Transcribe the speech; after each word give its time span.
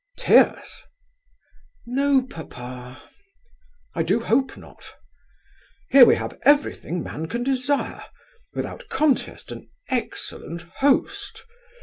Tears?" 0.17 0.81
"No, 1.85 2.23
papa." 2.23 3.03
"I 3.93 4.01
do 4.01 4.19
hope 4.21 4.57
not. 4.57 4.95
Here 5.91 6.05
we 6.07 6.15
have 6.15 6.39
everything 6.41 7.03
man 7.03 7.27
can 7.27 7.43
desire; 7.43 8.05
without 8.55 8.89
contest, 8.89 9.51
an 9.51 9.69
excellent 9.91 10.63
host. 10.79 11.45